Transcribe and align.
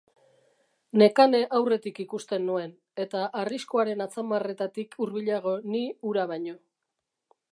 Nekane 1.01 1.41
aurretik 1.57 2.01
ikusten 2.03 2.47
nuen, 2.47 2.73
eta 3.05 3.21
arriskuaren 3.43 4.03
atzamarretatik 4.07 4.99
hurbilago 5.05 5.57
ni 5.75 5.83
hura 6.09 6.27
baino. 6.35 6.57